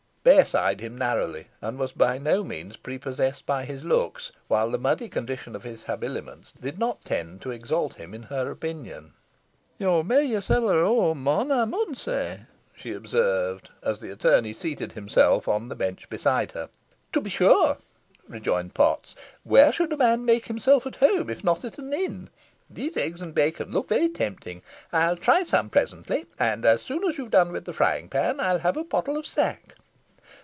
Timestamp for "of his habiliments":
5.55-6.51